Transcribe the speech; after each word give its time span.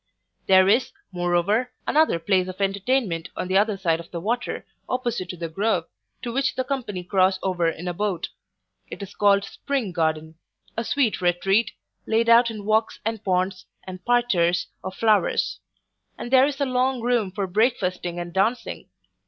There 0.47 0.67
is, 0.67 0.91
moreover, 1.11 1.71
another 1.85 2.17
place 2.17 2.47
of 2.47 2.59
entertainment 2.59 3.29
on 3.37 3.47
the 3.47 3.57
other 3.59 3.77
side 3.77 3.99
of 3.99 4.09
the 4.09 4.19
water, 4.19 4.65
opposite 4.89 5.29
to 5.29 5.37
the 5.37 5.47
Grove, 5.47 5.85
to 6.23 6.33
which 6.33 6.55
the 6.55 6.63
company 6.63 7.03
cross 7.03 7.37
over 7.43 7.67
in 7.69 7.87
a 7.87 7.93
boat 7.93 8.29
It 8.89 9.03
is 9.03 9.13
called 9.13 9.43
Spring 9.43 9.91
garden; 9.91 10.39
a 10.75 10.83
sweet 10.83 11.21
retreat, 11.21 11.73
laid 12.07 12.29
out 12.29 12.49
in 12.49 12.65
walks 12.65 12.99
and 13.05 13.23
ponds, 13.23 13.67
and 13.85 14.03
parterres 14.03 14.65
of 14.83 14.95
flowers; 14.95 15.59
and 16.17 16.31
there 16.31 16.47
is 16.47 16.59
a 16.59 16.65
long 16.65 17.01
room 17.03 17.29
for 17.29 17.45
breakfasting 17.45 18.19
and 18.19 18.33
dancing. 18.33 18.89